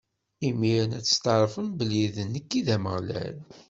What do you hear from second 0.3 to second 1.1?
Imiren ad